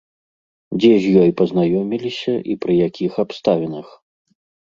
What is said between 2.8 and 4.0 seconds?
якіх абставінах?